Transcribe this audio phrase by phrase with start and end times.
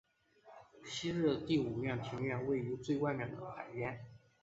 [0.83, 4.03] 昔日的第五庭院位于最外面的海边。